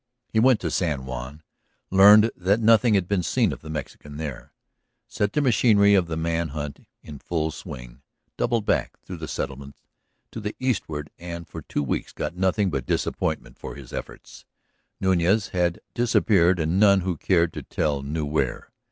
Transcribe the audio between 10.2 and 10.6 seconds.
to the